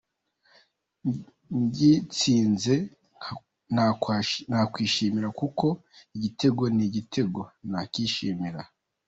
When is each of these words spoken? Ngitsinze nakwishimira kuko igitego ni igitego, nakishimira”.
Ngitsinze 1.61 2.75
nakwishimira 4.51 5.29
kuko 5.39 5.67
igitego 6.15 6.63
ni 6.75 6.83
igitego, 6.87 7.41
nakishimira”. 7.71 8.61